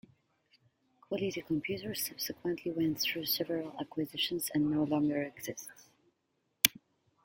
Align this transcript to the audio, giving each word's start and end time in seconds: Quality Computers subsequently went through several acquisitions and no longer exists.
Quality 1.07 1.43
Computers 1.43 2.07
subsequently 2.07 2.71
went 2.71 2.99
through 2.99 3.23
several 3.27 3.75
acquisitions 3.79 4.49
and 4.51 4.71
no 4.71 4.81
longer 4.83 5.21
exists. 5.21 5.89